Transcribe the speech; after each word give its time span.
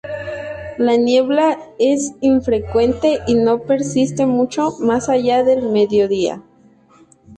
La 0.79 0.97
niebla 0.97 1.59
es 1.77 2.15
infrecuente 2.21 3.19
y 3.27 3.35
no 3.35 3.59
persiste 3.59 4.25
mucho 4.25 4.71
más 4.79 5.09
allá 5.09 5.43
del 5.43 5.69
mediodía. 5.69 6.41